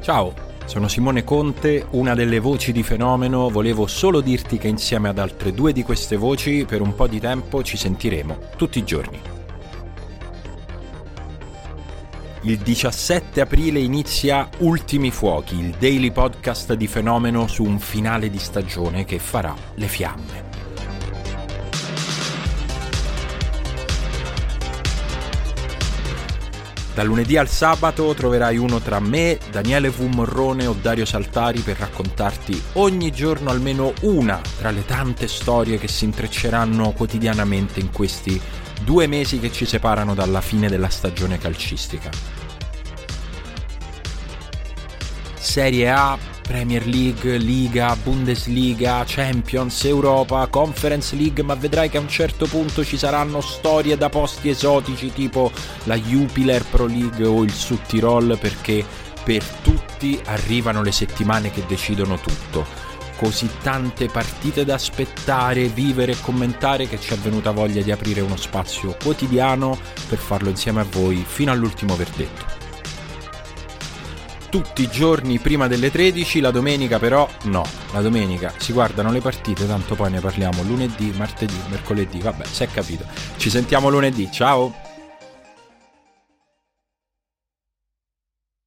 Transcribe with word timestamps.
Ciao, 0.00 0.32
sono 0.64 0.88
Simone 0.88 1.24
Conte, 1.24 1.86
una 1.90 2.14
delle 2.14 2.40
voci 2.40 2.72
di 2.72 2.82
Fenomeno. 2.82 3.48
Volevo 3.48 3.86
solo 3.86 4.20
dirti 4.20 4.58
che 4.58 4.66
insieme 4.68 5.08
ad 5.08 5.18
altre 5.18 5.52
due 5.52 5.72
di 5.72 5.82
queste 5.82 6.16
voci 6.16 6.64
per 6.64 6.80
un 6.80 6.94
po' 6.94 7.06
di 7.06 7.20
tempo 7.20 7.62
ci 7.62 7.76
sentiremo 7.76 8.38
tutti 8.56 8.78
i 8.78 8.84
giorni. 8.84 9.39
Il 12.42 12.56
17 12.56 13.42
aprile 13.42 13.80
inizia 13.80 14.48
Ultimi 14.60 15.10
Fuochi, 15.10 15.58
il 15.58 15.74
daily 15.78 16.10
podcast 16.10 16.72
di 16.72 16.86
Fenomeno 16.86 17.46
su 17.46 17.64
un 17.64 17.78
finale 17.78 18.30
di 18.30 18.38
stagione 18.38 19.04
che 19.04 19.18
farà 19.18 19.54
le 19.74 19.86
fiamme. 19.86 20.49
Dal 26.92 27.06
lunedì 27.06 27.36
al 27.36 27.48
sabato 27.48 28.12
troverai 28.14 28.58
uno 28.58 28.80
tra 28.80 28.98
me, 28.98 29.38
Daniele 29.50 29.90
V. 29.90 30.00
Morrone 30.12 30.66
o 30.66 30.74
Dario 30.78 31.04
Saltari 31.04 31.60
per 31.60 31.78
raccontarti 31.78 32.60
ogni 32.74 33.12
giorno 33.12 33.50
almeno 33.50 33.92
una 34.02 34.40
tra 34.58 34.70
le 34.70 34.84
tante 34.84 35.28
storie 35.28 35.78
che 35.78 35.86
si 35.86 36.04
intrecceranno 36.04 36.90
quotidianamente 36.90 37.78
in 37.78 37.92
questi 37.92 38.40
due 38.82 39.06
mesi 39.06 39.38
che 39.38 39.52
ci 39.52 39.66
separano 39.66 40.14
dalla 40.14 40.40
fine 40.40 40.68
della 40.68 40.88
stagione 40.88 41.38
calcistica. 41.38 42.10
Serie 45.34 45.90
A, 45.90 46.18
Premier 46.50 46.84
League, 46.84 47.36
Liga, 47.36 47.94
Bundesliga, 48.02 49.04
Champions, 49.06 49.84
Europa, 49.84 50.48
Conference 50.48 51.14
League, 51.14 51.44
ma 51.44 51.54
vedrai 51.54 51.88
che 51.88 51.96
a 51.96 52.00
un 52.00 52.08
certo 52.08 52.46
punto 52.46 52.84
ci 52.84 52.98
saranno 52.98 53.40
storie 53.40 53.96
da 53.96 54.08
posti 54.08 54.48
esotici 54.48 55.12
tipo 55.12 55.52
la 55.84 55.94
Jupiler 55.94 56.64
Pro 56.64 56.86
League 56.86 57.24
o 57.24 57.44
il 57.44 57.52
Sud 57.52 57.82
Tirol 57.86 58.36
perché 58.40 58.84
per 59.22 59.44
tutti 59.62 60.20
arrivano 60.24 60.82
le 60.82 60.90
settimane 60.90 61.52
che 61.52 61.62
decidono 61.68 62.18
tutto. 62.18 62.66
Così 63.16 63.48
tante 63.62 64.08
partite 64.08 64.64
da 64.64 64.74
aspettare, 64.74 65.68
vivere 65.68 66.12
e 66.12 66.20
commentare 66.20 66.88
che 66.88 66.98
ci 66.98 67.14
è 67.14 67.16
venuta 67.16 67.52
voglia 67.52 67.82
di 67.82 67.92
aprire 67.92 68.22
uno 68.22 68.36
spazio 68.36 68.96
quotidiano 69.00 69.78
per 70.08 70.18
farlo 70.18 70.48
insieme 70.48 70.80
a 70.80 70.86
voi 70.90 71.24
fino 71.24 71.52
all'ultimo 71.52 71.94
verdetto 71.94 72.49
tutti 74.50 74.82
i 74.82 74.88
giorni 74.90 75.38
prima 75.38 75.68
delle 75.68 75.90
13, 75.90 76.40
la 76.40 76.50
domenica 76.50 76.98
però 76.98 77.26
no, 77.44 77.64
la 77.92 78.02
domenica 78.02 78.52
si 78.58 78.72
guardano 78.72 79.10
le 79.10 79.20
partite, 79.20 79.66
tanto 79.66 79.94
poi 79.94 80.10
ne 80.10 80.20
parliamo 80.20 80.62
lunedì, 80.62 81.12
martedì, 81.16 81.56
mercoledì, 81.68 82.20
vabbè, 82.20 82.44
si 82.44 82.64
è 82.64 82.68
capito. 82.68 83.04
Ci 83.36 83.48
sentiamo 83.48 83.88
lunedì, 83.88 84.28
ciao! 84.30 84.89